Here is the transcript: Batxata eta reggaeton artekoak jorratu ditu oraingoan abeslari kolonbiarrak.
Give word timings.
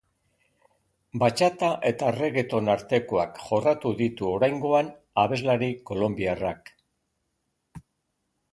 Batxata 1.23 1.67
eta 1.89 2.07
reggaeton 2.15 2.71
artekoak 2.75 3.37
jorratu 3.49 3.93
ditu 4.01 4.31
oraingoan 4.39 4.91
abeslari 5.27 5.71
kolonbiarrak. 5.91 6.73